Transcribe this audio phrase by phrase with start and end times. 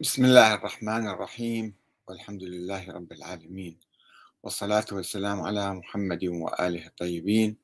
[0.00, 1.74] بسم الله الرحمن الرحيم.
[2.08, 3.78] والحمد لله رب العالمين.
[4.42, 7.56] والصلاة والسلام على محمد وآله الطيبين.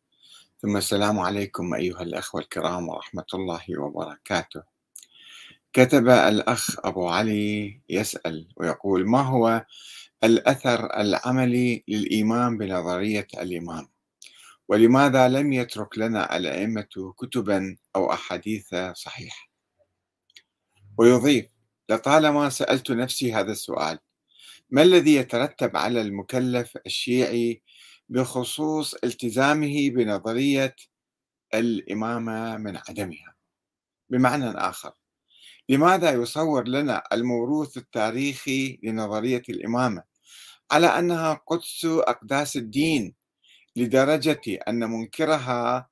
[0.63, 4.63] ثم السلام عليكم أيها الأخوة الكرام ورحمة الله وبركاته.
[5.73, 9.67] كتب الأخ أبو علي يسأل ويقول ما هو
[10.25, 13.89] الأثر العملي للإيمان بنظرية الإمام؟
[14.69, 19.51] ولماذا لم يترك لنا الأئمة كتبا أو أحاديث صحيحة؟
[20.99, 21.56] ويضيف
[21.89, 23.99] لطالما سألت نفسي هذا السؤال
[24.71, 27.63] ما الذي يترتب على المكلف الشيعي
[28.09, 30.77] بخصوص التزامه بنظرية
[31.55, 33.35] الإمامة من عدمها؟
[34.11, 34.93] بمعنى آخر
[35.69, 40.03] لماذا يصور لنا الموروث التاريخي لنظرية الإمامة
[40.71, 43.15] على أنها قدس أقداس الدين
[43.77, 45.91] لدرجة أن منكرها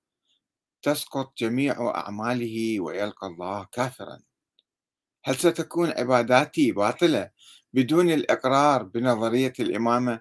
[0.82, 4.20] تسقط جميع أعماله ويلقى الله كافرا؟
[5.24, 7.30] هل ستكون عباداتي باطلة
[7.72, 10.20] بدون الإقرار بنظرية الإمامة؟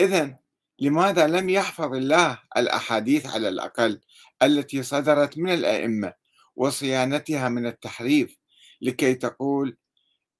[0.00, 0.38] إذا
[0.78, 4.00] لماذا لم يحفظ الله الأحاديث على الأقل
[4.42, 6.12] التي صدرت من الأئمة
[6.56, 8.36] وصيانتها من التحريف
[8.80, 9.76] لكي تقول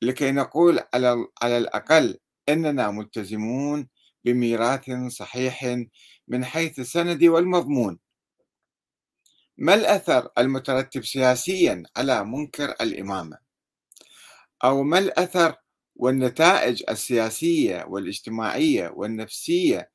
[0.03, 2.19] لكي نقول على على الأقل
[2.49, 3.89] أننا ملتزمون
[4.25, 5.85] بميراث صحيح
[6.29, 7.99] من حيث السند والمضمون
[9.59, 13.39] ما الأثر المترتب سياسيا على منكر الإمامة؟
[14.65, 15.55] أو ما الأثر
[15.97, 19.91] والنتائج السياسية والاجتماعية والنفسية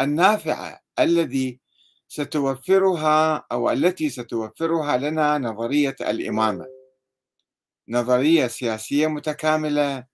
[0.00, 1.60] النافعة الذي
[2.08, 6.66] ستوفرها أو التي ستوفرها لنا نظرية الإمامة؟
[7.88, 10.06] نظرية سياسية متكاملة.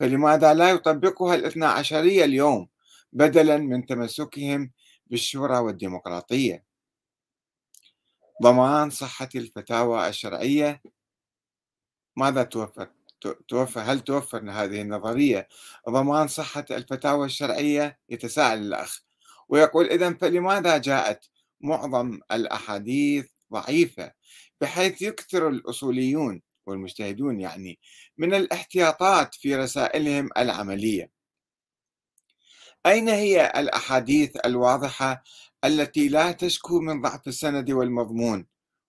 [0.00, 2.68] فلماذا لا يطبقها الاثنى عشرية اليوم
[3.12, 4.70] بدلا من تمسكهم
[5.06, 6.69] بالشورى والديمقراطية؟
[8.42, 10.82] ضمان صحة الفتاوى الشرعية
[12.16, 12.90] ماذا توفر؟
[13.48, 15.48] توفر هل توفر هذه النظرية
[15.88, 19.02] ضمان صحة الفتاوى الشرعية يتساءل الأخ
[19.48, 24.12] ويقول إذا فلماذا جاءت معظم الأحاديث ضعيفة
[24.60, 27.78] بحيث يكثر الأصوليون والمجتهدون يعني
[28.18, 31.10] من الاحتياطات في رسائلهم العملية
[32.86, 35.22] أين هي الأحاديث الواضحة
[35.64, 38.46] التي لا تشكو من ضعف السند والمضمون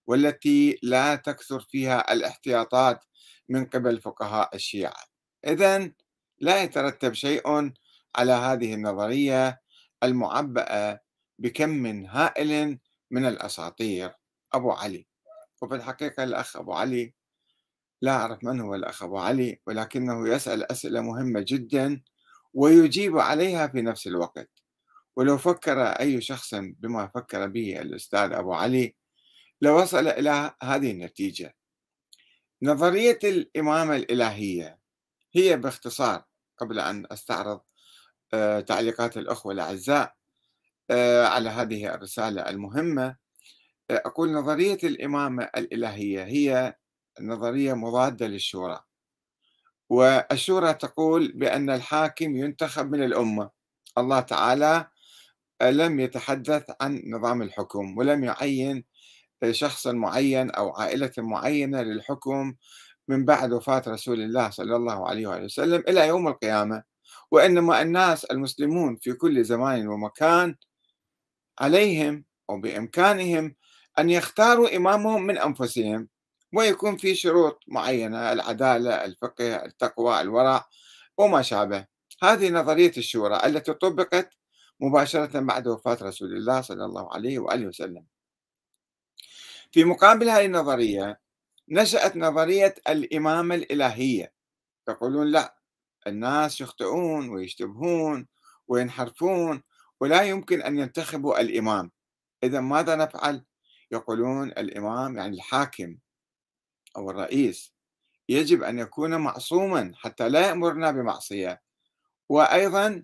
[0.08, 3.06] والتي لا تكثر فيها الاحتياطات
[3.50, 5.04] من قبل فقهاء الشيعة.
[5.48, 5.92] إذا
[6.40, 7.72] لا يترتب شيء
[8.16, 9.62] على هذه النظرية
[10.04, 11.02] المعبأة
[11.40, 12.80] بكم هائل
[13.12, 14.12] من الأساطير.
[14.54, 15.08] أبو علي.
[15.62, 17.14] وفي الحقيقة الأخ أبو علي
[18.02, 22.02] لا أعرف من هو الأخ أبو علي ولكنه يسأل أسئلة مهمة جدا
[22.54, 24.61] ويجيب عليها في نفس الوقت.
[25.16, 28.96] ولو فكر أي شخص بما فكر به الأستاذ أبو علي
[29.62, 31.56] لوصل إلى هذه النتيجة.
[32.64, 34.80] نظرية الإمامة الإلهية
[35.36, 36.24] هي باختصار
[36.58, 37.62] قبل أن أستعرض
[38.34, 40.16] آه، تعليقات الأخوة الأعزاء
[40.92, 43.18] آه، على هذه الرسالة المهمة.
[43.90, 46.76] آه، أقول نظرية الإمامة الإلهية هي
[47.22, 48.80] نظرية مضادة للشورى.
[49.90, 53.50] والشورى تقول بأن الحاكم ينتخب من الأمة.
[53.98, 54.88] الله تعالى
[55.62, 58.84] لم يتحدث عن نظام الحكم ولم يعين
[59.52, 62.54] شخصا معين أو عائلة معينة للحكم
[63.08, 66.84] من بعد وفاة رسول الله صلى الله عليه وسلم إلى يوم القيامة.
[67.32, 70.56] وإنما الناس المسلمون في كل زمان ومكان
[71.60, 73.56] عليهم أو بإمكانهم
[74.00, 76.08] أن يختاروا إمامهم من أنفسهم
[76.54, 80.66] ويكون في شروط معينة العدالة الفقه التقوى الورع
[81.18, 81.86] وما شابه.
[82.24, 84.34] هذه نظرية الشورى التي طبقت
[84.82, 88.06] مباشرة بعد وفاة رسول الله صلى الله عليه وآله وسلم.
[89.72, 91.20] في مقابل هذه النظرية
[91.70, 94.34] نشأت نظرية الإمامة الإلهية.
[94.90, 95.58] يقولون لا
[96.08, 98.28] الناس يخطئون ويشتبهون
[98.68, 99.64] وينحرفون
[100.00, 101.92] ولا يمكن أن ينتخبوا الإمام.
[102.44, 103.46] إذا ماذا نفعل؟
[103.92, 105.98] يقولون الإمام يعني الحاكم
[106.98, 107.74] أو الرئيس.
[108.30, 111.62] يجب أن يكون معصوما حتى لا يأمرنا بمعصية.
[112.30, 113.04] وأيضا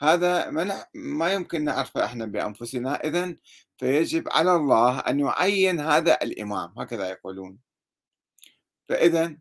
[0.00, 0.50] هذا
[0.94, 2.94] ما يمكن نعرفه إحنا بأنفسنا.
[3.04, 3.36] اذا
[3.78, 7.58] فيجب على الله أن يعين هذا الإمام هكذا يقولون.
[8.88, 9.36] فاذا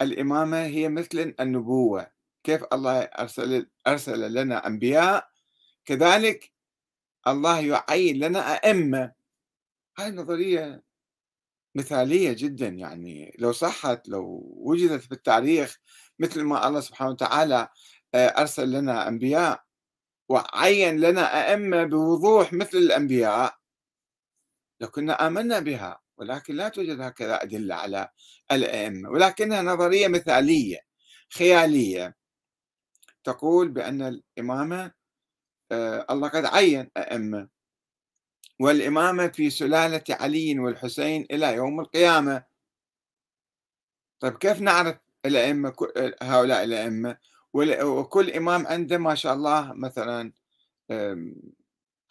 [0.00, 2.10] الإمامة هي مثل النبوة.
[2.44, 5.28] كيف الله أرسل أرسل لنا أنبياء؟
[5.84, 6.52] كذلك
[7.26, 9.12] الله يعين لنا أئمة.
[9.98, 10.84] هاي نظرية
[11.74, 15.78] مثالية جدا يعني لو صحت لو وجدت في التاريخ
[16.18, 17.68] مثل ما الله سبحانه وتعالى
[18.14, 19.63] آه، أرسل لنا أنبياء.
[20.28, 23.58] وعين لنا أئمة بوضوح مثل الأنبياء
[24.80, 28.08] لكنا آمنا بها ولكن لا توجد هكذا أدلة على
[28.52, 29.10] الأئمة.
[29.10, 30.78] ولكنها نظرية مثالية
[31.32, 32.16] خيالية.
[33.24, 34.02] تقول بأن
[34.38, 34.92] الإمامة
[35.72, 37.48] آه، الله قد عين أئمة.
[38.60, 42.44] والإمامة في سلالة علي والحسين إلى يوم القيامة.
[44.20, 45.74] طيب كيف نعرف الأئمة
[46.22, 47.18] هؤلاء الأئمة؟
[47.54, 50.32] وكل إمام عنده ما شاء الله مثلا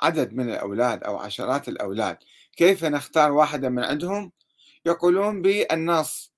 [0.02, 2.18] عدد من الأولاد أو عشرات الأولاد.
[2.56, 4.32] كيف نختار واحدة من عندهم؟
[4.86, 6.34] يقولون بالنص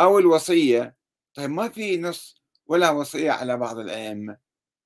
[0.00, 0.96] أو الوصية.
[1.34, 4.36] طيب ما في نص ولا وصية على بعض الأئمة؟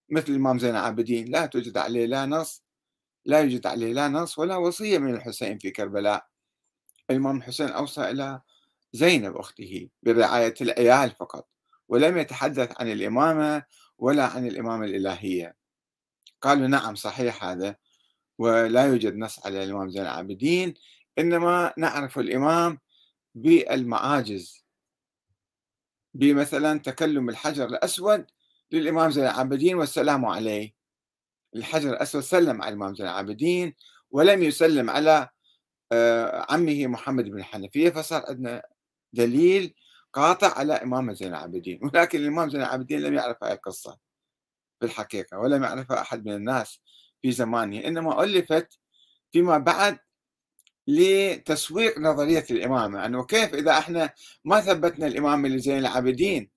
[0.08, 2.62] مثل الإمام زين العابدين لا توجد عليه لا نص
[3.24, 6.26] لا يوجد عليه لا نص ولا وصية من الحسين في كربلاء.
[7.10, 8.40] الإمام الحسين أوصى إلى
[8.92, 11.48] زينب أخته برعاية العيال فقط.
[11.88, 13.62] ولم يتحدث عن الإمامة
[13.98, 15.56] ولا عن الإمامة الإلهية.
[16.42, 17.76] قالوا نعم صحيح هذا
[18.38, 20.74] ولا يوجد نص على الإمام زين العابدين
[21.18, 22.78] إنما نعرف الإمام
[23.34, 24.64] بالمعاجز.
[26.14, 28.26] بمثلا تكلم الحجر الأسود
[28.72, 30.74] للإمام زين العابدين والسلام عليه.
[31.56, 33.74] الحجر الأسود سلم على الإمام زين العابدين
[34.10, 35.28] ولم يسلم على
[35.92, 38.62] آه، عمه محمد بن الحنفية فصار عندنا
[39.12, 39.74] دليل
[40.18, 41.80] قاطع على إمام زين العابدين.
[41.84, 43.98] ولكن الإمام زين العابدين لم يعرف هذه القصة
[44.80, 46.80] في الحقيقة ولم يعرفها أحد من الناس
[47.22, 48.78] في زمانه إنما ألفت
[49.32, 49.98] فيما بعد
[50.86, 53.06] لتسويق نظرية الإمامة.
[53.06, 56.50] أنه كيف إذا إحنا ما ثبتنا الإمامة لزين العابدين؟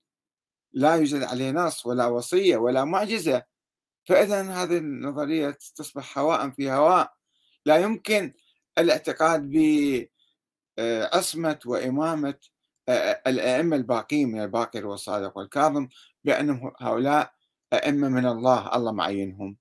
[0.74, 3.44] لا يوجد عليه نص ولا وصية ولا معجزة.
[4.06, 7.14] فإذا هذه النظرية تصبح هواء في هواء.
[7.66, 8.34] لا يمكن
[8.78, 9.50] الاعتقاد
[10.78, 12.36] بعصمة وإمامة
[13.28, 15.88] الأئمة الباقين من الباقر والصادق والكاظم
[16.24, 17.34] بأنهم هؤلاء
[17.74, 19.58] أئمة من الله الله معينهم.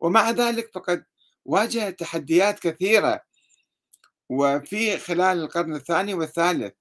[0.00, 1.04] ومع ذلك فقد
[1.44, 3.20] واجه تحديات كثيرة
[4.28, 6.74] وفي خلال القرن الثاني والثالث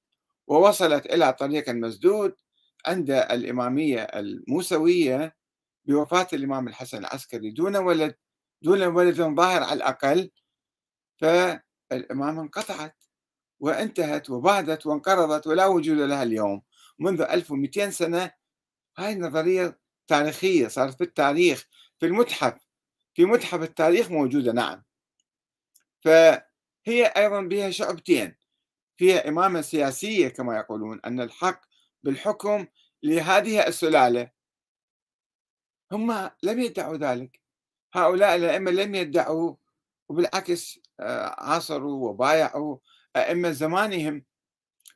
[0.47, 2.35] ووصلت إلى طريق المسدود
[2.85, 5.35] عند الإمامية الموسوية
[5.85, 7.51] بوفاة الإمام الحسن العسكري.
[7.51, 8.15] دون ولد
[8.61, 10.31] دون ولد ظاهر على الأقل
[11.17, 12.98] فالإمامة انقطعت.
[13.59, 16.61] وانتهت وبادت وانقرضت ولا وجود لها اليوم.
[16.99, 18.31] منذ 1200 سنة
[18.97, 21.67] هاي النظرية تاريخية صارت في التاريخ
[21.99, 22.69] في المتحف.
[23.13, 24.83] في متحف التاريخ موجودة نعم.
[26.01, 28.35] فهي أيضا بها شعبتين.
[28.97, 31.61] فيها إمامة سياسية كما يقولون أن الحق
[32.03, 32.65] بالحكم
[33.03, 34.31] لهذه السلالة.
[35.91, 37.41] هم لم يدعوا ذلك.
[37.93, 39.55] هؤلاء الأئمة لم يدعوا
[40.09, 42.77] وبالعكس آه، عاصروا وبايعوا.
[43.15, 44.25] أئمة زمانهم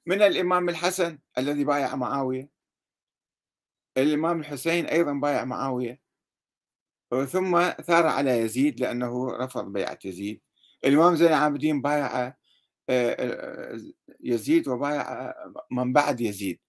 [0.05, 2.49] من الإمام الحسن الذي بايع معاوية
[3.97, 6.03] الإمام الحسين أيضا بايع معاوية
[7.21, 10.41] ثم ثار على يزيد لأنه رفض بيعة يزيد.
[10.85, 12.35] الإمام زين العابدين بايع آه،
[12.89, 13.79] آه،
[14.19, 15.33] يزيد وبايع
[15.71, 16.59] من بعد يزيد.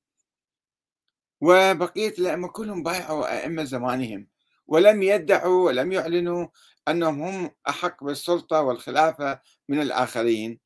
[1.41, 4.29] وبقية الأئمة كلهم بايعوا أئمة زمانهم
[4.67, 6.47] ولم يدعوا ولم يعلنوا
[6.89, 10.61] أنهم هم أحق بالسلطة والخلافة من الآخرين.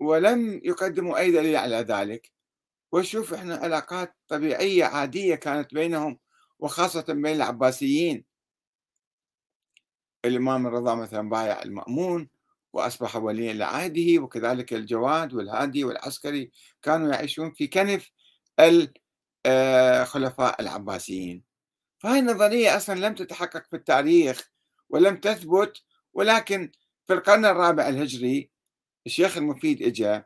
[0.00, 2.32] ولم يقدموا أي دليل على ذلك.
[2.92, 6.18] وشوف إحنا علاقات طبيعية عادية كانت بينهم
[6.58, 8.24] وخاصة بين العباسيين.
[10.24, 12.28] الإمام الرضا مثلا بايع المأمون
[12.72, 16.50] وأصبح وليا لعهده وكذلك الجواد والهادي والعسكري
[16.82, 18.10] كانوا يعيشون في كنف
[18.60, 21.42] الخلفاء العباسيين.
[21.98, 24.50] فهذه النظرية أصلا لم تتحقق في التاريخ
[24.88, 25.82] ولم تثبت
[26.12, 26.72] ولكن
[27.06, 28.50] في القرن الرابع الهجري
[29.08, 30.22] الشيخ المفيد اجى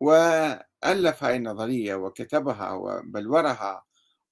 [0.00, 3.84] وألف هاي النظرية وكتبها وبلورها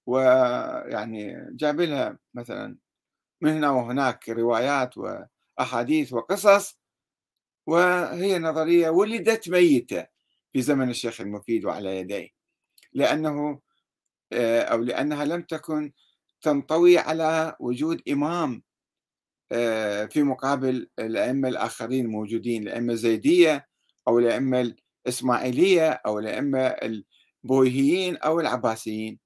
[0.06, 2.76] ويعني جاب لها مثلا
[3.40, 6.78] من هنا وهناك روايات وأحاديث وقصص
[7.66, 10.06] وهي نظرية ولدت ميتة
[10.52, 12.28] في زمن الشيخ المفيد وعلى يديه
[12.92, 13.60] لأنه
[14.32, 15.92] آه، أو لأنها لم تكن
[16.42, 18.69] تنطوي على وجود إمام آه،
[20.10, 23.68] في مقابل الأئمة الآخرين الموجودين الأئمة الزيدية
[24.08, 24.74] أو الأئمة
[25.06, 26.58] الإسماعيلية أو الأئمة
[27.44, 29.18] البويهيين أو العباسيين.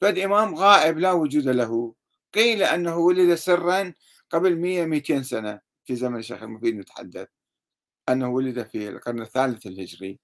[0.00, 1.94] فالإمام غائب لا وجود له.
[2.34, 3.94] قيل أنه ولد سرا
[4.30, 7.28] قبل 100 200 سنة في زمن الشيخ المفيد نتحدث
[8.08, 10.18] أنه ولد في القرن الثالث الهجري.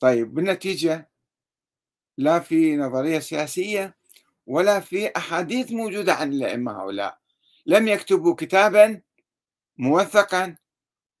[0.00, 1.10] طيب بالنتيجة
[2.18, 3.96] لا في نظرية سياسية
[4.46, 7.19] ولا في أحاديث موجودة عن الأئمة هؤلاء.
[7.66, 9.02] لم يكتبوا كتابا
[9.78, 10.56] موثقا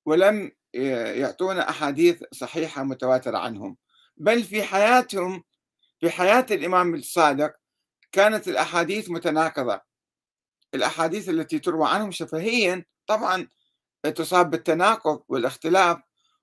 [0.06, 3.76] ولم يعطونا أحاديث صحيحة متواترة عنهم.
[4.16, 5.44] بل في حياتهم
[6.00, 7.52] في حياة الإمام الصادق
[8.12, 9.80] كانت الأحاديث متناقضة.
[10.74, 13.48] الأحاديث التي تروى عنهم شفهيا طبعا
[14.02, 15.98] تصاب بالتناقض والاختلاف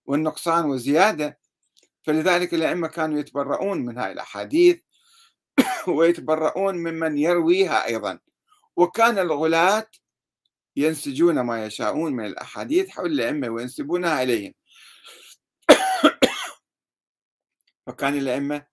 [0.05, 1.39] والنقصان والزيادة
[2.03, 4.81] فلذلك الأئمة كانوا يتبرؤون من هاي الأحاديث
[5.97, 8.19] ويتبرؤون ممن يرويها أيضا.
[8.77, 9.87] وكان الغلاة
[10.75, 14.53] ينسجون ما يشاءون من الأحاديث حول الأئمة وينسبونها إليهم.
[17.87, 18.65] وكان الأئمة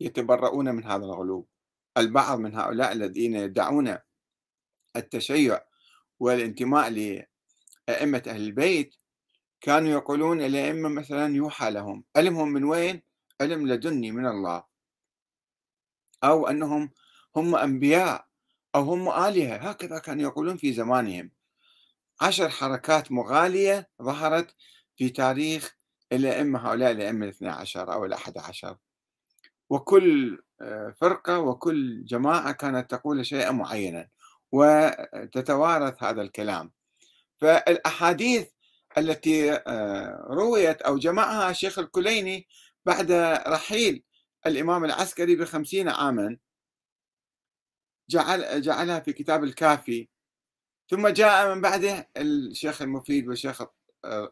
[0.00, 1.48] يتبرؤون من هذا الغلو.
[1.98, 3.98] البعض من هؤلاء الذين يدعون
[4.96, 5.60] التشيع
[6.20, 8.94] والانتماء لأئمة أهل البيت
[9.60, 13.02] كانوا يقولون الأئمة مثلا يوحى لهم علمهم من وين؟
[13.40, 14.64] علم لدني من الله.
[16.24, 16.90] أو أنهم
[17.36, 18.29] هم أنبياء.
[18.74, 21.30] أو هم آلهة هكذا كانوا يقولون في زمانهم.
[22.20, 24.54] عشر حركات مغالية ظهرت
[24.96, 25.76] في تاريخ
[26.12, 28.76] الأئمة هؤلاء الأئمة الاثنى عشر أو الأحد عشر.
[29.70, 34.08] وكل آه، فرقة وكل جماعة كانت تقول شيئا معينا
[34.52, 36.72] وتتوارث هذا الكلام.
[37.38, 38.48] فالأحاديث
[38.98, 42.48] التي آه، رويت أو جمعها الشيخ الكليني
[42.86, 43.12] بعد
[43.46, 44.04] رحيل
[44.46, 46.36] الإمام العسكري بخمسين عاما
[48.10, 50.08] جعل جعلها في كتاب الكافي.
[50.90, 53.62] ثم جاء من بعده الشيخ المفيد والشيخ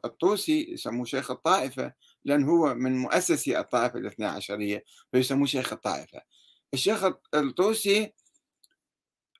[0.05, 1.93] الطوسي يسموه شيخ الطائفة
[2.25, 6.21] لأن هو من مؤسسي الطائفة الاثنى عشرية فيسموه شيخ الطائفة.
[6.75, 7.05] الشيخ
[7.35, 8.13] الطوسي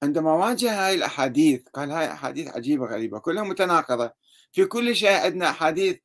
[0.03, 4.13] عندما واجه هاي الأحاديث قال هاي أحاديث عجيبة غريبة كلها متناقضة.
[4.53, 5.99] في كل شيء عندنا أحاديث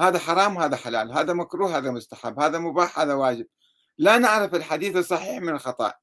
[0.00, 3.46] هذا حرام وهذا حلال هذا مكروه هذا مستحب هذا مباح هذا واجب.
[3.98, 5.94] لا نعرف الحديث الصحيح من الخطأ.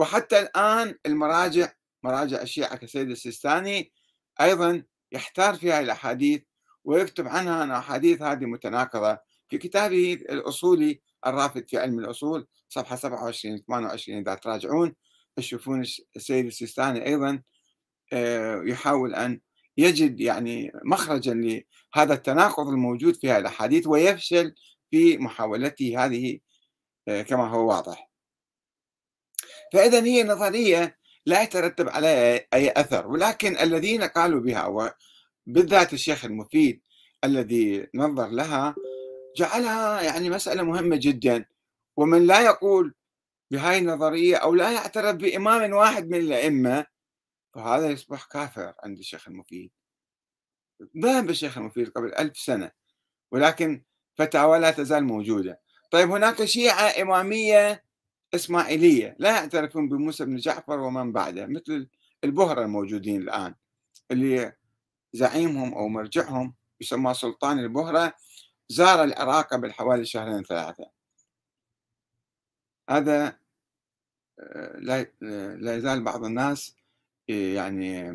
[0.00, 3.92] وحتى الآن المراجع مراجع الشيعة كسيد السيستاني
[4.40, 6.42] أيضا يحتار في هذه الأحاديث
[6.84, 9.18] ويكتب عنها أن الأحاديث هذه متناقضة.
[9.48, 14.94] في كتابه الأصولي الرافد في علم الأصول صفحة 27 28 إذا تراجعون
[15.36, 15.80] تشوفون
[16.16, 17.42] السيد السيستاني أيضا
[18.12, 19.40] آه، يحاول أن
[19.76, 24.54] يجد يعني مخرجا لهذا التناقض الموجود في هذه الأحاديث ويفشل
[24.90, 26.38] في محاولته هذه
[27.08, 28.09] آه، كما هو واضح.
[29.72, 34.66] فإذا هي نظرية لا يترتب عليها أي أثر ولكن الذين قالوا بها
[35.46, 36.82] وبالذات الشيخ المفيد
[37.24, 38.74] الذي نظر لها
[39.36, 41.44] جعلها يعني مسألة مهمة جدا.
[41.96, 42.94] ومن لا يقول
[43.50, 46.86] بهاي النظرية أو لا يعترف بإمام واحد من الأئمة
[47.54, 49.70] فهذا يصبح كافر عند الشيخ المفيد.
[51.02, 52.70] ذهب الشيخ المفيد قبل ألف سنة
[53.32, 53.84] ولكن
[54.18, 55.60] فتاوى لا تزال موجودة.
[55.90, 57.84] طيب هناك شيعة إمامية
[58.34, 61.88] إسماعيلية لا يعترفون بموسى بن جعفر ومن بعده مثل
[62.24, 63.54] البهرة الموجودين الآن
[64.10, 64.52] اللي
[65.12, 68.14] زعيمهم أو مرجعهم يسمى سلطان البهرة
[68.68, 70.90] زار العراق قبل حوالي شهرين ثلاثة.
[72.90, 73.38] هذا
[74.40, 75.06] آه، لا
[75.56, 76.76] لا يزال بعض الناس
[77.30, 78.10] آه، يعني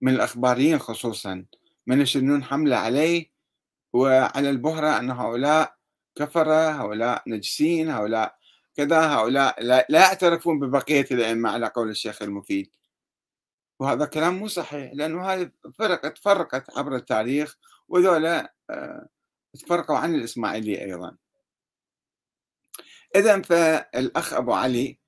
[0.00, 1.46] من الأخباريين خصوصا
[1.86, 3.32] من يشنون حملة عليه
[3.92, 5.76] وعلى البهرة أن هؤلاء
[6.14, 8.38] كفرة هؤلاء نجسين هؤلاء
[8.76, 12.70] كذا هؤلاء لا, يعترفون ببقية الأئمة على قول الشيخ المفيد.
[13.80, 19.08] وهذا كلام مو صحيح لأنه هذه فرق تفرقت عبر التاريخ وذولا آه،
[19.54, 21.16] تفرقوا عن الإسماعيلية أيضا.
[23.16, 24.98] إذا فالأخ أبو علي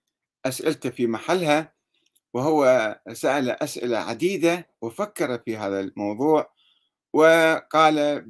[0.46, 1.74] أسئلته في محلها
[2.34, 6.52] وهو سأل أسئلة عديدة وفكر في هذا الموضوع
[7.12, 8.26] وقال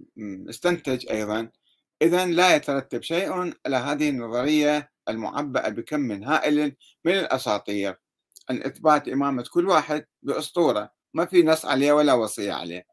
[0.50, 1.50] استنتج أيضا
[2.02, 7.96] إذا لا يترتب شيء على هذه النظرية المعبأة بكم هائل من الأساطير.
[8.50, 12.86] عن إثبات إمامة كل واحد بأسطورة ما في نص عليه ولا وصية عليه.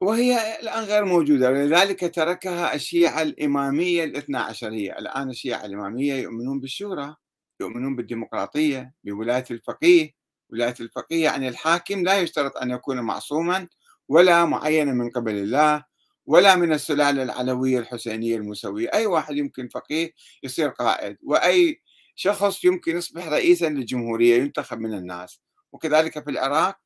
[0.00, 7.16] وهي الآن غير موجودة ولذلك تركها الشيعة الإمامية الاثنى عشرية الآن الشيعة الإمامية يؤمنون بالشورى
[7.60, 10.20] يؤمنون بالديمقراطية بولاية الفقيه.
[10.50, 13.68] ولاية الفقيه يعني الحاكم لا يشترط أن يكون معصوما
[14.08, 15.84] ولا معينا من قبل الله.
[16.26, 20.12] ولا من السلالة العلوية الحسينية الموسوية أي واحد يمكن فقيه
[20.42, 21.82] يصير قائد وأي
[22.14, 25.40] شخص يمكن يصبح رئيسا للجمهورية ينتخب من الناس.
[25.72, 26.76] وكذلك في العراق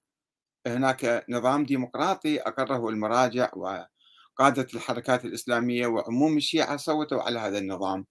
[0.66, 8.06] هناك نظام ديمقراطي أقره المراجع وقادة الحركات الإسلامية وعموم الشيعة صوتوا على هذا النظام.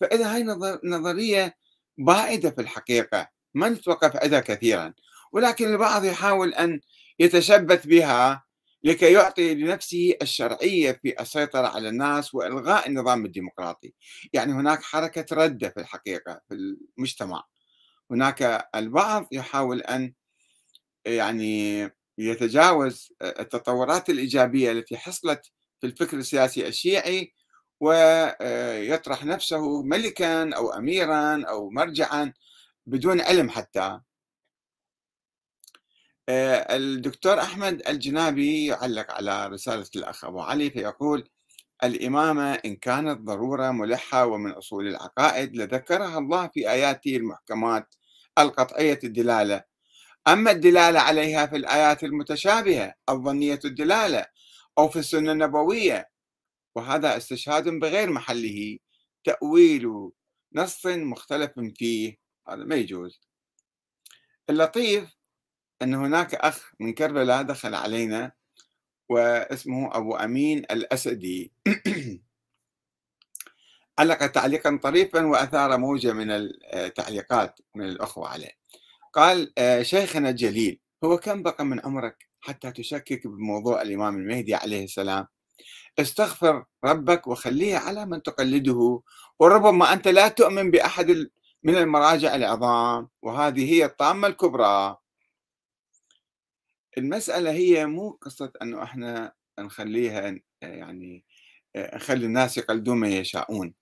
[0.00, 0.42] فإذا هاي
[0.84, 1.56] نظرية
[1.98, 4.94] بائدة في الحقيقة ما نتوقف عندها كثيرا.
[5.32, 6.80] ولكن البعض يحاول أن
[7.18, 8.44] يتشبث بها
[8.84, 13.94] لكي يعطي لنفسه الشرعية في السيطرة على الناس وإلغاء النظام الديمقراطي.
[14.32, 16.54] يعني هناك حركة ردة في الحقيقة في
[16.98, 17.44] المجتمع.
[18.10, 20.14] هناك البعض يحاول أن
[21.06, 21.82] يعني
[22.18, 27.32] يتجاوز التطورات الإيجابية التي حصلت في الفكر السياسي الشيعي
[27.80, 32.32] ويطرح نفسه ملكا أو أميرا أو مرجعا
[32.86, 34.00] بدون علم حتى.
[36.28, 41.28] الدكتور أحمد الجنابي يعلّق على رسالة الأخ أبو علي فيقول:
[41.84, 47.94] "الإمامة إن كانت ضرورة ملحة ومن أصول العقائد لذكرها الله في آياته المحكمات
[48.38, 49.64] القطعية الدلالة،
[50.28, 54.26] أما الدلالة عليها في الآيات المتشابهة الظنية الدلالة
[54.78, 56.10] أو في السنة النبوية
[56.76, 58.78] وهذا استشهاد بغير محله
[59.24, 60.10] تأويل
[60.54, 62.16] نص مختلف فيه."
[62.48, 63.20] هذا ما يجوز.
[64.50, 65.16] اللطيف
[65.82, 68.32] أن هناك أخ من كربلاء دخل علينا
[69.08, 71.52] واسمه أبو أمين الأسدي.
[73.98, 76.30] علق تعليقا طريفا وأثار موجة من
[76.74, 78.50] التعليقات من الأخوة عليه.
[79.12, 84.84] قال آه، شيخنا الجليل هو كم بقى من عمرك حتى تشكك بموضوع الإمام المهدي عليه
[84.84, 85.26] السلام؟
[85.98, 89.02] استغفر ربك وخليه على من تقلده
[89.38, 91.30] وربما أنت لا تؤمن بأحد
[91.62, 94.96] من المراجع العظام وهذه هي الطامة الكبرى.
[96.98, 101.24] المسألة هي مو قصة أنه إحنا نخليها يعني
[101.76, 103.74] نخلي الناس يقلدون ما يشاءون.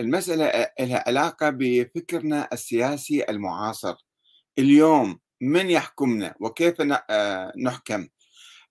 [0.00, 3.94] المسألة لها علاقة بفكرنا السياسي المعاصر.
[4.58, 6.80] اليوم من يحكمنا وكيف
[7.56, 8.08] نحكم؟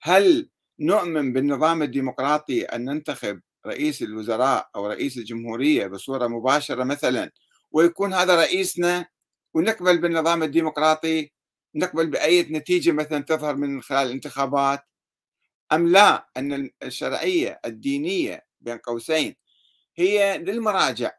[0.02, 0.50] هل
[0.80, 7.32] نؤمن بالنظام الديمقراطي أن ننتخب رئيس الوزراء أو رئيس الجمهورية بصورة مباشرة مثلا
[7.72, 9.06] ويكون هذا رئيسنا
[9.54, 11.32] ونقبل بالنظام الديمقراطي؟
[11.76, 14.86] نقبل بأي نتيجة مثلا تظهر من خلال الانتخابات؟
[15.74, 19.36] أم لا أن الشرعية الدينية بين قوسين
[19.96, 21.12] هي للمراجع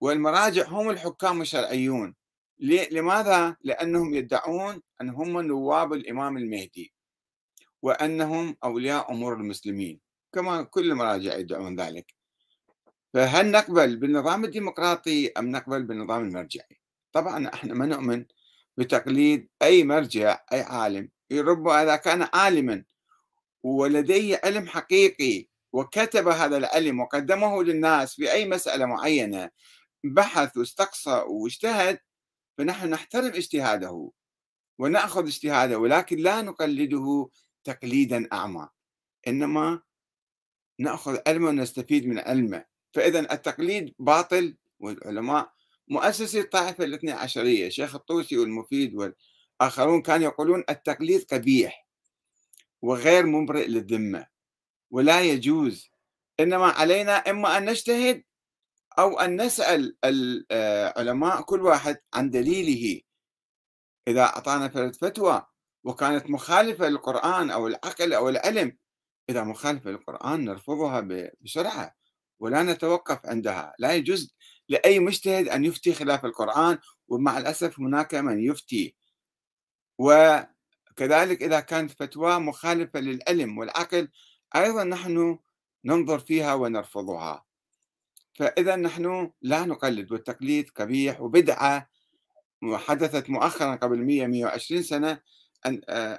[0.00, 2.14] والمراجع هم الحكام الشرعيون.
[2.90, 6.92] لماذا؟ لأنهم يدعون أن هم نواب الإمام المهدي
[7.82, 10.00] وأنهم أولياء أمور المسلمين
[10.32, 12.14] كما كل المراجع يدعون ذلك.
[13.14, 16.80] فهل نقبل بالنظام الديمقراطي أم نقبل بالنظام المرجعي؟
[17.12, 18.24] طبعا إحنا ما نؤمن
[18.76, 22.84] بتقليد أي مرجع أي عالم ربما إذا كان عالما
[23.62, 29.50] ولديه علم حقيقي وكتب هذا العلم وقدمه للناس في أي مسألة معينة
[30.04, 31.98] بحث واستقصى واجتهد
[32.58, 34.10] فنحن نحترم اجتهاده
[34.78, 37.28] ونأخذ اجتهاده ولكن لا نقلده
[37.64, 38.68] تقليدا أعمى
[39.28, 39.82] إنما
[40.78, 42.64] نأخذ علمه ونستفيد من علمه.
[42.94, 45.52] فإذا التقليد باطل والعلماء
[45.88, 51.86] مؤسسي الطائفة الاثنى عشرية شيخ الطوسي والمفيد والآخرون كانوا يقولون التقليد قبيح
[52.82, 54.26] وغير مبرئ للذمة
[54.90, 55.88] ولا يجوز
[56.40, 58.24] إنما علينا إما أن نجتهد
[58.98, 63.00] أو أن نسأل العلماء كل واحد عن دليله.
[64.08, 65.46] إذا أعطانا فتوى
[65.84, 68.76] وكانت مخالفة للقرآن أو العقل أو العلم
[69.30, 71.08] إذا مخالفة للقرآن نرفضها
[71.40, 71.96] بسرعة
[72.40, 73.74] ولا نتوقف عندها.
[73.78, 74.34] لا يجوز
[74.68, 78.94] لأي مجتهد أن يفتي خلاف القرآن ومع الأسف هناك من يفتي.
[79.98, 84.08] وكذلك إذا كانت فتوى مخالفة للعلم والعقل
[84.56, 85.38] أيضا نحن
[85.84, 87.44] ننظر فيها ونرفضها.
[88.34, 91.90] فإذا نحن لا نقلد والتقليد قبيح وبدعة.
[92.74, 95.20] حدثت مؤخرا قبل 100 120 سنة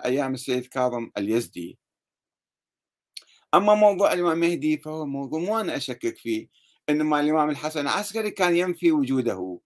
[0.06, 1.80] أيام السيد كاظم اليزدي.
[3.54, 6.48] أما موضوع الإمام المهدي فهو موضوع مو أنا أشكك فيه.
[6.90, 9.60] إنما الإمام الحسن العسكري كان ينفي وجوده.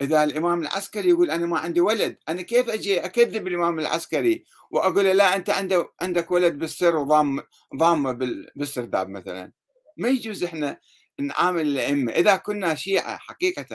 [0.00, 5.04] إذا الإمام العسكري يقول أنا ما عندي ولد أنا كيف أجي أكذب الإمام العسكري وأقول
[5.04, 7.40] له لا أنت عندك عندك ولد بالسر وضام
[7.76, 8.12] ضامة
[8.56, 9.52] بالسرداب مثلا.
[9.96, 10.80] ما يجوز إحنا
[11.20, 12.12] نعامل الأئمة.
[12.12, 13.66] إذا كنا شيعة حقيقة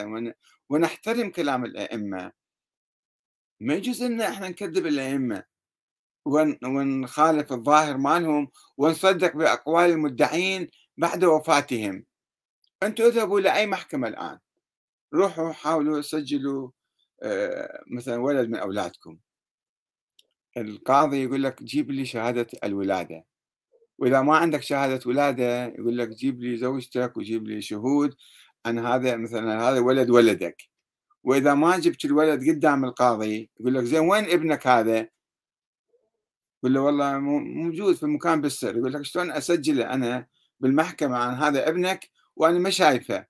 [0.70, 2.32] ونحترم كلام الأئمة
[3.60, 5.44] ما يجوز إن إحنا نكذب الأئمة.
[6.64, 12.04] ونخالف الظاهر مالهم ونصدق بأقوال المدعين بعد وفاتهم.
[12.86, 14.38] أنتم اذهبوا لأي محكمة الآن؟
[15.14, 16.70] روحوا حاولوا سجلوا
[17.22, 19.18] آه، مثلا ولد من أولادكم.
[20.56, 23.24] القاضي يقول لك جيب لي شهادة الولادة.
[23.98, 28.14] وإذا ما عندك شهادة ولادة يقول لك جيب لي زوجتك وجيب لي شهود
[28.66, 30.62] عن هذا مثلا هذا ولد ولدك.
[31.24, 35.08] وإذا ما جبت الولد قدام القاضي يقول لك زين وين ابنك هذا؟
[36.58, 38.76] يقول له والله موجود في مكان بالسر.
[38.76, 40.26] يقول لك شلون أسجله أنا
[40.60, 43.26] بالمحكمة عن هذا ابنك؟ وأنا ما شايفه.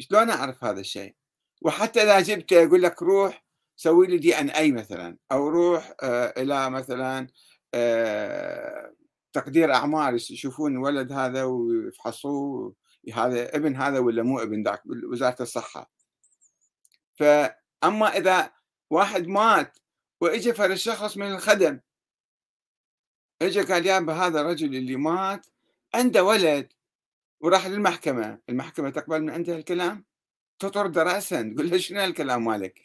[0.00, 1.14] شلون أعرف هذا الشيء؟
[1.62, 3.44] وحتى إذا جبته يقول لك روح
[3.76, 7.28] سوي لي دي إن اي مثلا أو روح آه إلى مثلا
[7.74, 8.94] آه
[9.32, 12.74] تقدير اعمار يشوفون الولد هذا ويفحصوه
[13.14, 15.90] هذا ابن هذا ولا مو ابن ذاك وزارة الصحة.
[17.16, 18.52] فأما إذا
[18.90, 19.78] واحد مات
[20.20, 21.80] واجى فرد شخص من الخدم
[23.42, 25.46] اجى قال يا هذا الرجل اللي مات
[25.94, 26.72] عنده ولد.
[27.40, 30.04] وراح للمحكمة المحكمة تقبل من عندها الكلام
[30.58, 32.80] تطرد رأسا تقول له شنو الكلام مالك؟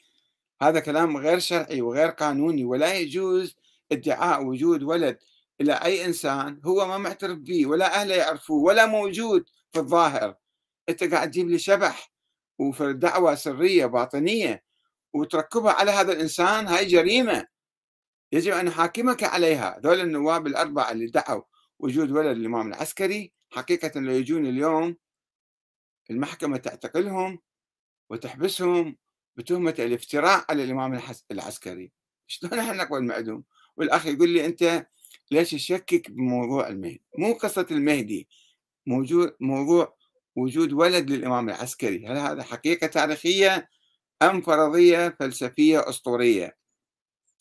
[0.61, 3.55] هذا كلام غير شرعي وغير قانوني ولا يجوز
[3.91, 5.17] ادعاء وجود ولد
[5.61, 10.35] إلى أي إنسان هو ما معترف به ولا أهله يعرفوه ولا موجود في الظاهر.
[10.89, 12.13] أنت قاعد تجيب لي شبح
[12.59, 14.63] وفي دعوة سرية باطنية
[15.13, 17.47] وتركبها على هذا الإنسان هاي جريمة.
[18.31, 19.79] يجب أن نحاكمك عليها.
[19.83, 21.41] ذول النواب الأربعة اللي دعوا
[21.79, 24.97] وجود ولد الإمام العسكري حقيقة لو يجون اليوم
[26.09, 27.39] المحكمة تعتقلهم
[28.09, 28.97] وتحبسهم
[29.35, 31.91] بتهمة الافتراء على الإمام العسكري.
[32.27, 33.43] شلون إحنا نقبل معدوم
[33.77, 34.87] والأخ يقول لي أنت
[35.31, 38.27] ليش تشكك بموضوع المهدي؟ مو قصة المهدي
[38.85, 39.95] موجود موضوع
[40.35, 42.07] وجود ولد للإمام العسكري.
[42.07, 43.69] هل هذا حقيقة تاريخية
[44.21, 46.57] أم فرضية فلسفية أسطورية؟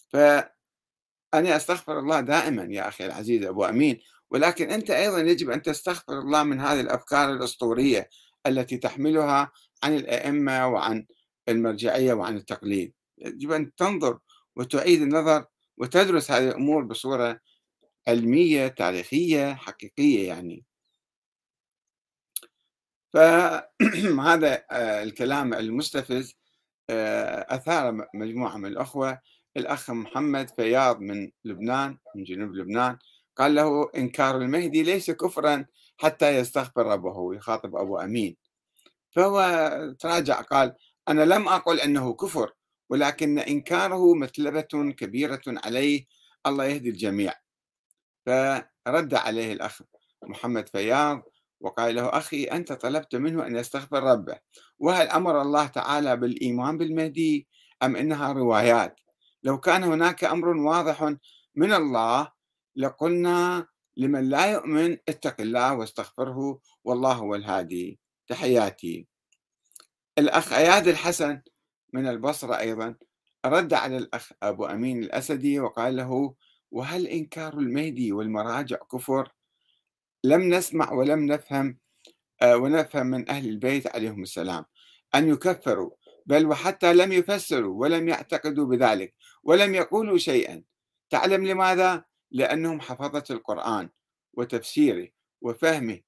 [0.09, 4.01] فأنا أستغفر الله دائما يا أخي العزيز أبو أمين.
[4.33, 8.09] ولكن أنت أيضا يجب أن تستغفر الله من هذه الأفكار الأسطورية
[8.47, 9.53] التي تحملها
[9.85, 11.07] عن الأئمة وعن
[11.49, 12.93] المرجعية وعن التقليد.
[13.19, 14.19] يجب أن تنظر
[14.57, 15.45] وتعيد النظر
[15.79, 17.41] وتدرس هذه الأمور بصورة
[18.09, 20.65] علمية تاريخية حقيقية يعني.
[23.13, 26.35] فهذا آه، الكلام المستفز
[26.91, 29.21] آه، أثار مجموعة من الأخوة.
[29.57, 32.99] الأخ محمد فياض من لبنان من جنوب لبنان.
[33.37, 35.67] قال له إنكار المهدي ليس كفرا
[35.97, 38.37] حتى يستغفر ربه يخاطب أبو أمين.
[39.11, 40.75] فهو تراجع قال
[41.09, 42.53] أنا لم أقل أنه كفر
[42.91, 46.07] ولكن إنكاره مثلبة كبيرة عليه.
[46.47, 47.35] الله يهدي الجميع.
[48.27, 49.83] فرد عليه الأخ
[50.23, 51.23] محمد فياض
[51.61, 54.39] وقال له أخي أنت طلبت منه أن يستغفر ربه.
[54.79, 57.49] وهل أمر الله تعالى بالإيمان بالمهدي
[57.83, 59.01] أم إنها روايات؟
[59.43, 61.15] لو كان هناك أمر واضح
[61.55, 62.33] من الله
[62.77, 68.01] لقلنا لمن لا يؤمن اتق الله واستغفره والله هو الهادي.
[68.29, 69.07] تحياتي.
[70.19, 71.41] الأخ أياد الحسن
[71.93, 72.95] من البصرة أيضا
[73.47, 76.35] رد على الأخ أبو أمين الأسدي وقال له
[76.71, 79.33] وهل إنكار المهدي والمراجع كفر؟
[80.25, 81.79] لم نسمع ولم نفهم
[82.43, 84.65] آه، ونفهم من أهل البيت عليهم السلام
[85.15, 85.91] أن يكفروا
[86.27, 90.63] بل وحتى لم يفسروا ولم يعتقدوا بذلك ولم يقولوا شيئا.
[91.11, 93.89] تعلم لماذا؟ لأنهم حفظة القرآن
[94.35, 95.09] وتفسيره
[95.41, 96.01] وفهمه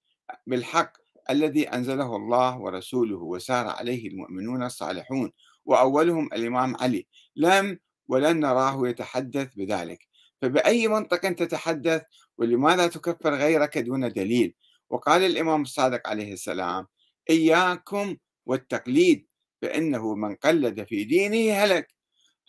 [0.47, 0.93] بالحق
[1.31, 5.33] الذي أنزله الله ورسوله وسار عليه المؤمنون الصالحون
[5.65, 7.07] وأولهم الإمام علي.
[7.37, 9.99] لم ولن نراه يتحدث بذلك.
[10.43, 12.03] فبأي منطق تتحدث
[12.39, 14.55] ولماذا تكفر غيرك دون دليل؟
[14.91, 16.87] وقال الإمام الصادق عليه السلام
[17.31, 19.27] إياكم والتقليد
[19.63, 21.95] فإنه من قلد في دينه هلك.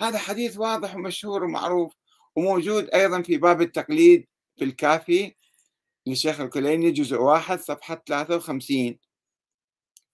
[0.02, 1.94] هذا حديث واضح ومشهور ومعروف
[2.36, 5.36] وموجود أيضا في باب التقليد في الكافي
[6.08, 8.98] للشيخ الكليني جزء واحد صفحة 53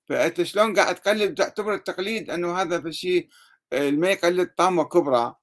[0.09, 3.29] فأنت شلون قاعد تقلد تعتبر التقليد أنه هذا شيء
[3.73, 5.35] ما يقلد طامة كبرى.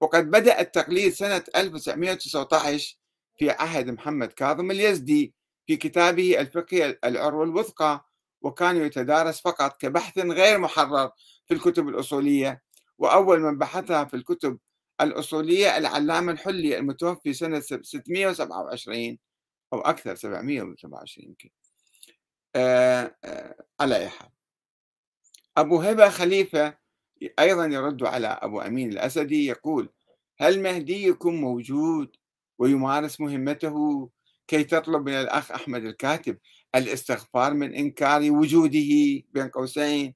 [0.00, 2.96] وقد بدأ التقليد سنة 1919
[3.38, 5.34] في عهد محمد كاظم اليزدي
[5.66, 8.06] في كتابه الفقه العروة الوثقى
[8.42, 11.10] وكان يتدارس فقط كبحث غير محرر
[11.46, 12.62] في الكتب الأصولية.
[12.98, 14.58] وأول من بحثها في الكتب
[15.00, 19.18] الأصولية العلامة الحلي المتوفي سنة 627
[19.72, 21.50] أو أكثر 727 يمكن.
[23.80, 24.28] على أي حال.
[25.56, 26.78] أبو هبة خليفة
[27.38, 29.88] أيضا يرد على أبو أمين الأسدي يقول
[30.38, 32.16] هل مهديكم موجود
[32.58, 34.10] ويمارس مهمته
[34.48, 36.38] كي تطلب من الأخ أحمد الكاتب
[36.74, 40.14] الاستغفار من إنكار وجوده بين قوسين؟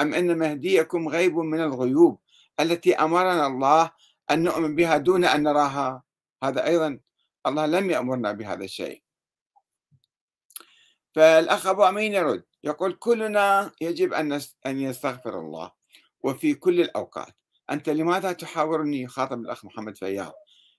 [0.00, 2.20] أم أن مهديكم غيب من الغيوب
[2.60, 3.90] التي أمرنا الله
[4.30, 6.02] أن نؤمن بها دون أن نراها.
[6.42, 7.00] هذا أيضا
[7.46, 9.02] الله لم يأمرنا بهذا الشيء.
[11.14, 15.70] فالأخ أبو أمين يرد يقول كلنا يجب أن أن يستغفر الله
[16.20, 17.36] وفي كل الأوقات.
[17.70, 20.32] أنت لماذا تحاورني؟ خاطب الأخ محمد فياض.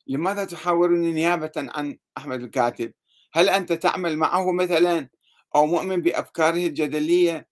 [0.08, 2.94] لماذا تحاورني نيابة عن أحمد الكاتب؟
[3.34, 5.10] هل أنت تعمل معه مثلا
[5.56, 7.48] أو مؤمن بأفكاره الجدلية؟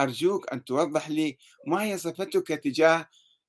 [0.00, 3.08] أرجوك أن توضح لي ما هي صفتك تجاه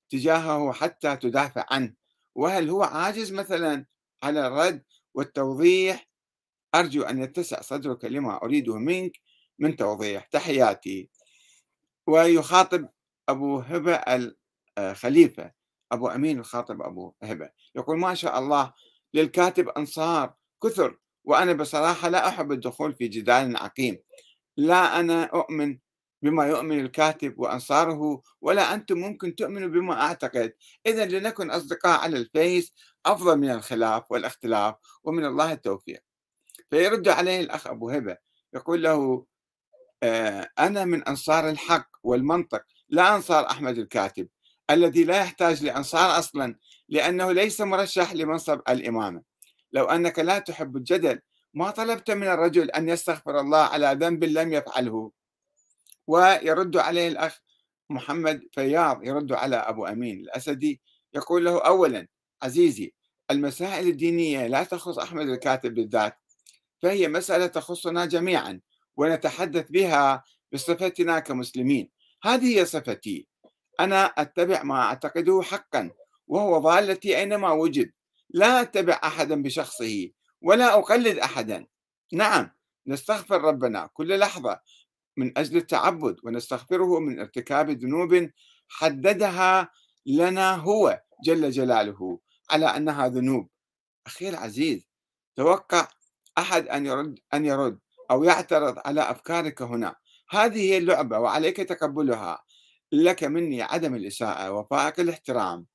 [0.09, 1.93] تجاهه حتى تدافع عنه.
[2.35, 3.85] وهل هو عاجز مثلا
[4.23, 6.09] على الرد والتوضيح؟
[6.75, 9.19] أرجو أن يتسع صدرك لما أريده منك
[9.59, 10.25] من توضيح.
[10.25, 11.09] تحياتي.
[12.07, 12.89] ويخاطب
[13.29, 14.01] أبو هبة
[14.79, 15.51] الخليفة
[15.91, 17.49] أبو أمين الخاطب أبو هبة.
[17.75, 18.73] يقول ما شاء الله
[19.13, 20.97] للكاتب أنصار كثر.
[21.25, 23.99] وأنا بصراحة لا أحب الدخول في جدال عقيم.
[24.57, 25.79] لا أنا أؤمن
[26.21, 30.53] بما يؤمن الكاتب وأنصاره ولا أنتم ممكن تؤمنوا بما أعتقد.
[30.85, 32.73] إذا لنكن أصدقاء على الفيس
[33.05, 36.03] أفضل من الخلاف والاختلاف ومن الله التوفيق.
[36.69, 38.17] فيرد عليه الأخ أبو هبة
[38.53, 39.25] يقول له
[40.03, 44.27] آه، أنا من أنصار الحق والمنطق لا أنصار أحمد الكاتب
[44.69, 46.55] الذي لا يحتاج لأنصار أصلا
[46.89, 49.21] لأنه ليس مرشح لمنصب الإمامة.
[49.71, 51.19] لو أنك لا تحب الجدل
[51.53, 55.11] ما طلبت من الرجل أن يستغفر الله على ذنب لم يفعله.
[56.09, 57.39] ويرد عليه الأخ
[57.89, 60.81] محمد فياض يرد على أبو أمين الأسدي
[61.13, 62.07] يقول له أولا
[62.41, 62.93] عزيزي
[63.31, 66.17] المسائل الدينية لا تخص أحمد الكاتب بالذات
[66.81, 68.59] فهي مسألة تخصنا جميعا
[68.97, 71.89] ونتحدث بها بصفتنا كمسلمين.
[72.23, 73.27] هذه هي صفتي.
[73.79, 75.91] أنا أتبع ما أعتقده حقا
[76.27, 77.91] وهو ضالتي أينما وجد.
[78.29, 80.09] لا أتبع أحدا بشخصه
[80.41, 81.65] ولا أقلد أحدا.
[82.13, 82.51] نعم
[82.87, 83.89] نستغفر ربنا.
[83.93, 84.59] كل لحظة
[85.17, 88.29] من أجل التعبد ونستغفره من ارتكاب ذنوب
[88.67, 89.69] حددها
[90.05, 92.19] لنا هو جل جلاله
[92.51, 93.49] على أنها ذنوب.
[94.07, 94.87] أخي العزيز
[95.35, 95.87] توقع
[96.37, 97.79] أحد أن يرد أن يرد
[98.11, 99.95] أو يعترض على أفكارك هنا.
[100.29, 102.43] هذه هي اللعبة وعليك تقبلها.
[102.91, 105.65] لك مني عدم الإساءة وفائك الاحترام.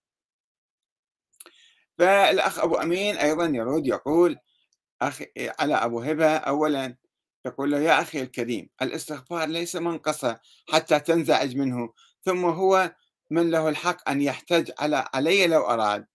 [1.98, 4.38] فالأخ أبو أمين أيضا يرد يقول
[5.02, 5.26] أخي
[5.58, 6.96] على أبو هبة أولا
[7.46, 11.92] يقول له يا أخي الكريم الإستغفار ليس منقصة حتى تنزعج منه
[12.24, 12.94] ثم هو
[13.30, 16.06] من له الحق أن يحتج على علي لو أراد.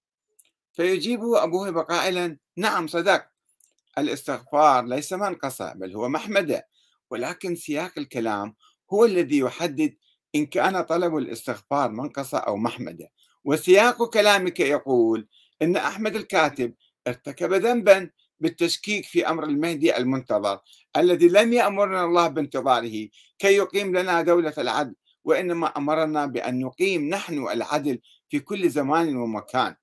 [0.74, 3.28] فيجيبه أبو هبة قائلا نعم صدق
[3.98, 6.68] الإستغفار ليس منقصة بل هو محمدة
[7.10, 8.56] ولكن سياق الكلام
[8.94, 9.96] هو الذي يحدد
[10.36, 13.10] إن كان طلب الإستغفار منقصة أو محمدة.
[13.46, 15.28] وسياق كلامك يقول
[15.62, 16.74] أن أحمد الكاتب
[17.08, 18.10] ارتكب ذنبا
[18.40, 20.60] بالتشكيك في أمر المهدي المنتظر
[20.98, 23.08] الذي لم يأمرنا الله بانتظاره
[23.40, 28.00] كي يقيم لنا دولة العدل وإنما أمرنا بأن نقيم نحن العدل
[28.30, 29.76] في كل زمان ومكان.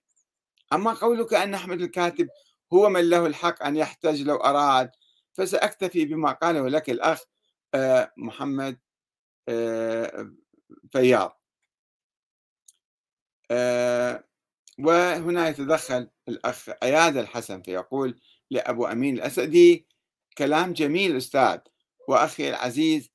[0.72, 2.28] أما قولك أن أحمد الكاتب
[2.72, 4.90] هو من له الحق أن يحتج لو أراد
[5.34, 7.22] فسأكتفي بما قاله لك الأخ
[7.74, 8.78] آه، محمد
[9.48, 10.32] آه،
[10.92, 11.40] فياض.
[13.50, 14.24] آه،
[14.78, 19.86] وهنا يتدخل الأخ أياد الحسن فيقول لأبو أمين الأسدي
[20.38, 21.58] كلام جميل أستاذ.
[22.08, 23.10] وأخي العزيز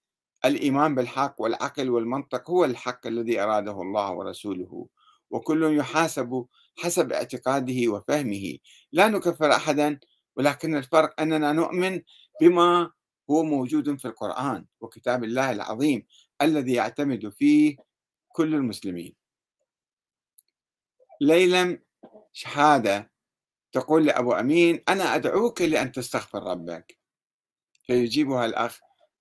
[0.45, 4.87] الإيمان بالحق والعقل والمنطق هو الحق الذي أراده الله ورسوله
[5.29, 6.45] وكل يحاسب
[6.77, 8.57] حسب اعتقاده وفهمه.
[8.91, 9.99] لا نكفر أحدا
[10.35, 12.01] ولكن الفرق أننا نؤمن
[12.41, 12.91] بما
[13.29, 16.05] هو موجود في القرآن وكتاب الله العظيم
[16.41, 17.75] الذي يعتمد فيه
[18.27, 19.15] كل المسلمين.
[21.21, 21.79] ليلم
[22.33, 23.10] شهادة
[23.71, 26.97] تقول لأبو أمين أنا أدعوك لأن تستغفر ربك.
[27.83, 28.79] فيجيبها الأخ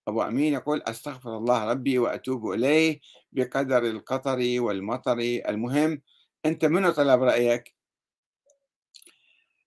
[0.08, 3.00] أبو أمين يقول أستغفر الله ربي وأتوب إليه
[3.32, 5.18] بقدر القطر والمطر.
[5.48, 6.02] المهم
[6.46, 7.74] أنت منو طلب رأيك؟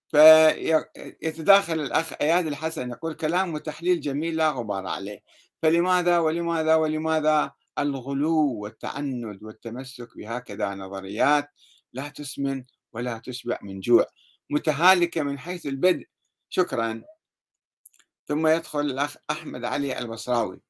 [0.08, 5.24] فيتداخل الأخ أياد الحسن يقول كلام وتحليل جميل لا غبار عليه.
[5.62, 11.50] فلماذا ولماذا ولماذا؟ الغلو والتعند والتمسك بهكذا نظريات
[11.94, 14.06] لا تسمن ولا تشبع من جوع.
[14.54, 16.08] متهالكة من حيث البدء.
[16.50, 17.04] شكرا.
[18.28, 20.62] ثم يدخل الأخ أحمد علي البصراوي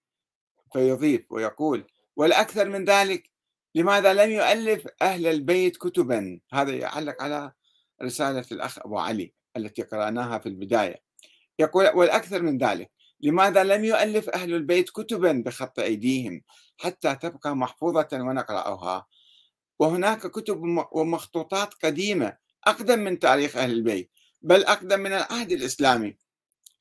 [0.73, 3.29] فيضيف ويقول والأكثر من ذلك
[3.75, 7.51] لماذا لم يؤلف أهل البيت كتبا؟ هذا يعلق على
[8.03, 11.03] رسالة الأخ أبو علي التي قرأناها في البداية.
[11.59, 12.91] يقول والأكثر من ذلك
[13.21, 16.41] لماذا لم يؤلف أهل البيت كتبا بخط أيديهم
[16.77, 19.05] حتى تبقى محفوظة ونقرأها؟
[19.79, 26.17] وهناك كتب ومخطوطات قديمة أقدم من تاريخ أهل البيت بل أقدم من العهد الإسلامي.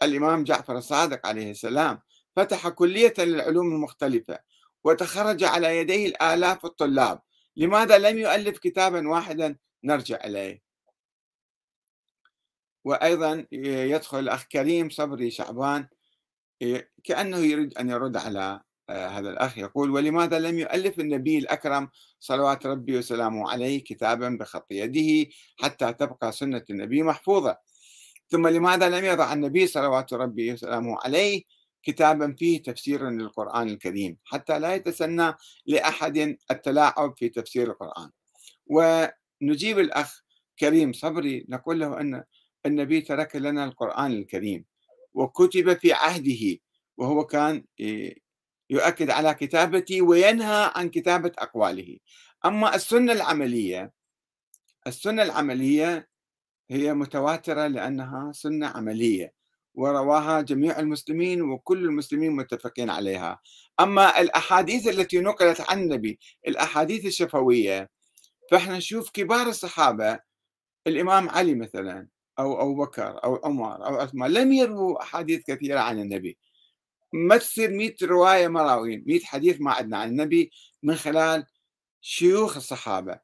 [0.03, 2.01] الإمام جعفر الصادق عليه السلام
[2.37, 4.39] فتح كلية للعلوم المختلفة
[4.85, 7.23] وتخرج على يديه الآلاف الطلاب.
[7.57, 10.63] لماذا لم يؤلف كتابا واحدا؟ نرجع إليه.
[12.85, 15.89] وأيضا يدخل الأخ كريم صبري شعبان
[17.05, 18.61] كأنه يريد أن يرد على
[18.93, 21.89] هذا الأخ يقول ولماذا لم يؤلف النبي الأكرم
[22.21, 27.59] صلوات ربي وسلامه عليه كتابا بخط يده حتى تبقى سنة النبي محفوظة؟
[28.29, 31.43] ثم لماذا لم يضع النبي صلوات ربي وسلامه عليه
[31.83, 35.35] كتابا فيه تفسير للقرآن الكريم حتى لا يتسنى
[35.67, 38.11] لأحد التلاعب في تفسير القرآن؟
[38.67, 40.23] ونجيب الأخ
[40.59, 42.25] كريم صبري نقول له أن
[42.67, 44.65] النبي ترك لنا القرآن الكريم
[45.15, 46.59] وكتب في عهده
[46.97, 47.65] وهو كان
[48.71, 51.99] يؤكد على كتابته وينهى عن كتابة أقواله.
[52.45, 53.93] أما السنة العملية
[54.87, 56.09] السنة العملية
[56.71, 59.33] هي متواترة لأنها سنة عملية
[59.75, 63.41] ورواها جميع المسلمين وكل المسلمين متفقين عليها.
[63.81, 67.91] أما الأحاديث التي نقلت عن النبي الأحاديث الشفوية
[68.51, 70.21] فإحنا نشوف كبار الصحابة
[70.87, 76.01] الإمام علي مثلا أو أبو بكر أو عمر أو عثمان لم يرووا أحاديث كثيرة عن
[76.01, 76.39] النبي.
[77.13, 81.47] ما تصير 100 رواية مراويين 100 حديث ما عندنا عن النبي من خلال
[82.01, 83.21] شيوخ الصحابة.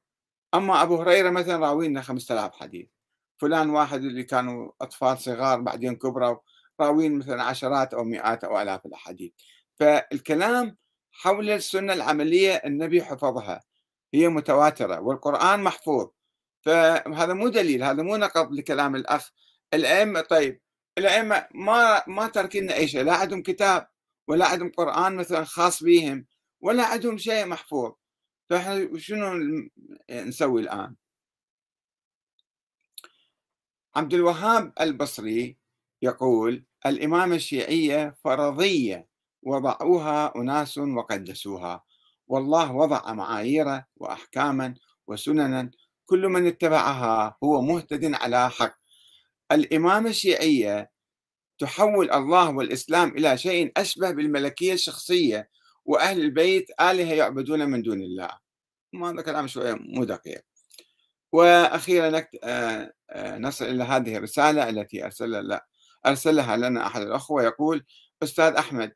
[0.54, 2.86] أما أبو هريرة مثلا راوي لنا 5000 حديث.
[3.38, 6.38] فلان واحد اللي كانوا أطفال صغار بعدين كبروا
[6.80, 9.32] راوين مثلا عشرات أو مئات أو آلاف الأحاديث.
[9.76, 10.76] فالكلام
[11.12, 13.60] حول السنة العملية النبي حفظها
[14.14, 16.08] هي متواترة والقرآن محفوظ.
[16.62, 19.30] فهذا مو دليل هذا مو نقض لكلام الأخ.
[19.74, 20.60] الأئمة طيب
[20.98, 23.02] الأئمة ما ما تركين أي شيء.
[23.02, 23.88] لا عندهم كتاب
[24.28, 26.26] ولا عندهم قرآن مثلا خاص بهم
[26.60, 27.92] ولا عندهم شيء محفوظ.
[28.50, 29.34] فاحنا شنو
[30.10, 30.96] نسوي الآن؟
[33.96, 35.56] عبد الوهاب البصري
[36.02, 39.08] يقول الإمامة الشيعية فرضية
[39.42, 41.84] وضعوها أناس وقدسوها.
[42.26, 44.74] والله وضع معايير وأحكاما
[45.06, 45.70] وسننا
[46.06, 48.78] كل من اتبعها هو مهتد على حق.
[49.52, 50.90] الإمامة الشيعية
[51.58, 55.48] تحول الله والإسلام إلى شيء أشبه بالملكية الشخصية
[55.84, 58.30] وأهل البيت آلهة يعبدون من دون الله.
[59.04, 60.42] هذا كلام شوية مو دقيق.
[61.32, 65.58] وأخيرا آه، آه، نصل إلى هذه الرسالة التي أرسل
[66.06, 67.84] أرسلها لنا أحد الأخوة يقول
[68.22, 68.92] أستاذ أحمد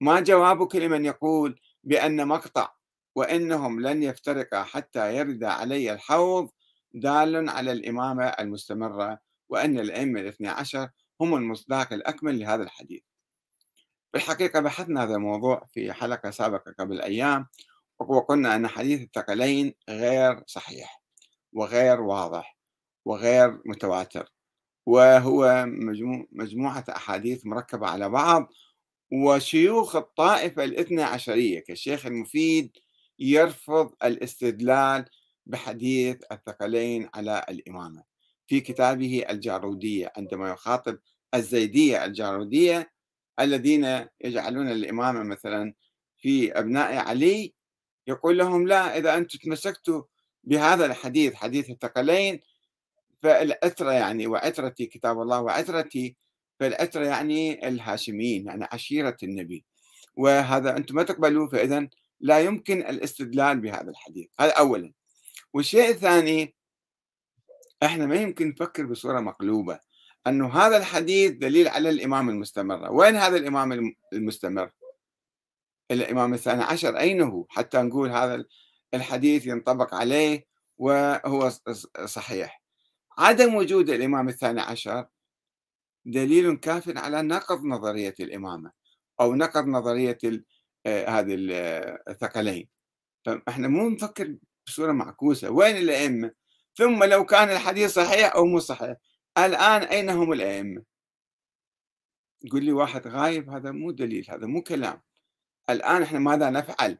[0.00, 2.74] ما جوابك لمن يقول بأن مقطع
[3.14, 6.50] وإنهم لن يفترقا حتى يرد علي الحوض
[6.94, 9.18] دال على الإمامة المستمرة
[9.54, 10.88] وأن الأئمة الاثنى عشر
[11.20, 13.02] هم المصداق الأكمل لهذا الحديث.
[14.14, 17.46] بالحقيقة بحثنا هذا الموضوع في حلقة سابقة قبل أيام
[17.98, 21.02] وقلنا أن حديث الثقلين غير صحيح
[21.52, 22.58] وغير واضح
[23.04, 24.32] وغير متواتر
[24.86, 25.64] وهو
[26.32, 28.52] مجموعة أحاديث مركبة على بعض
[29.12, 32.76] وشيوخ الطائفة الاثنى عشرية كالشيخ المفيد
[33.18, 35.04] يرفض الاستدلال
[35.46, 38.13] بحديث الثقلين على الإمامة.
[38.46, 40.98] في كتابه الجارودية عندما يخاطب
[41.34, 42.92] الزيدية الجارودية
[43.40, 45.74] الذين يجعلون الإمامة مثلا
[46.18, 47.54] في أبناء علي
[48.06, 50.02] يقول لهم لا إذا أنتم تمسكتوا
[50.44, 52.40] بهذا الحديث حديث الثقلين
[53.22, 56.16] فالعترة يعني وعترتي كتاب الله وعترتي
[56.60, 59.64] فالعترة يعني الهاشميين يعني عشيرة النبي.
[60.16, 61.88] وهذا أنتم ما تقبلوه فإذا
[62.20, 64.28] لا يمكن الاستدلال بهذا الحديث.
[64.40, 64.92] هذا أولا.
[65.54, 66.54] والشيء الثاني
[67.84, 69.80] إحنا ما يمكن نفكر بصورة مقلوبة
[70.26, 72.92] أنه هذا الحديث دليل على الإمام المستمر.
[72.92, 74.70] وين هذا الإمام المستمر؟
[75.90, 78.44] الإمام الثاني عشر أين هو؟ حتى نقول هذا
[78.94, 80.46] الحديث ينطبق عليه
[80.78, 81.52] وهو
[82.04, 82.62] صحيح.
[83.18, 85.06] عدم وجود الإمام الثاني عشر
[86.04, 88.72] دليل كاف على نقض نظرية الإمامة
[89.20, 90.18] أو نقض نظرية
[90.86, 91.36] آه، هذه
[92.08, 92.68] الثقلين.
[93.26, 95.50] فإحنا مو نفكر بصورة معكوسة.
[95.50, 96.43] وين الأئمة؟
[96.74, 98.96] ثم لو كان الحديث صحيح أو مو صحيح.
[99.38, 100.82] الآن أين هم الأئمة؟
[102.44, 105.02] يقول لي واحد غايب هذا مو دليل هذا مو كلام.
[105.70, 106.98] الآن إحنا ماذا نفعل؟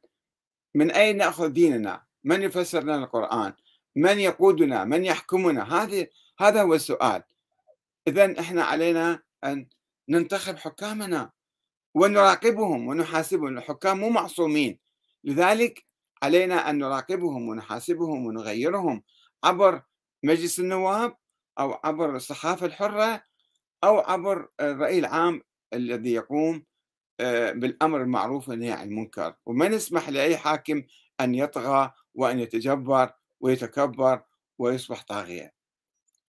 [0.75, 3.53] من أين نأخذ ديننا؟ من يفسر لنا القرآن؟
[3.97, 6.07] من يقودنا؟ من يحكمنا؟ هذا
[6.41, 7.23] هذا هو السؤال.
[8.09, 9.69] إذا إحنا علينا أن
[10.09, 11.31] ننتخب حكامنا
[11.95, 14.79] ونراقبهم ونحاسبهم الحكام مو معصومين.
[15.25, 15.85] لذلك
[16.23, 19.03] علينا أن نراقبهم ونحاسبهم ونغيرهم.
[19.45, 19.83] عبر
[20.23, 21.17] مجلس النواب
[21.59, 23.23] أو عبر الصحافة الحرة
[23.85, 25.43] أو عبر الرأي العام
[25.75, 26.65] الذي يقوم
[27.21, 29.35] آه، بالأمر المعروف والنهي عن المنكر.
[29.47, 30.83] وما نسمح لأي حاكم
[31.21, 34.23] أن يطغى وأن يتجبر ويتكبر
[34.59, 35.55] ويصبح طاغية.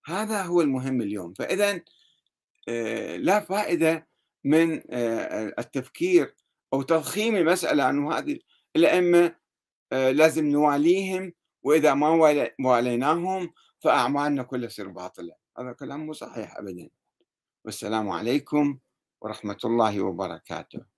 [0.05, 1.33] هذا هو المهم اليوم.
[1.33, 1.81] فإذا
[2.67, 4.07] آه، لا فائدة
[4.43, 6.35] من آه، التفكير
[6.73, 8.39] أو تضخيم المسألة أنه هذه
[8.75, 9.35] الأئمة
[9.91, 11.33] لازم نواليهم
[11.65, 12.09] وإذا ما
[12.59, 15.33] واليناهم فأعمالنا كلها تصير باطلة.
[15.59, 16.89] هذا كلام مو صحيح أبدا.
[17.65, 18.79] والسلام عليكم
[19.21, 20.94] ورحمة الله وبركاته.